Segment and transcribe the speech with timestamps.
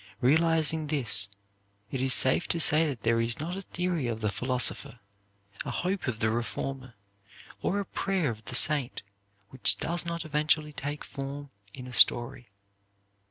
[0.19, 1.29] Realizing this,
[1.91, 4.95] it is safe to say that there is not a theory of the philosopher,
[5.63, 6.95] a hope of the reformer,
[7.61, 9.03] or a prayer of the saint
[9.51, 12.49] which does not eventually take form in a story.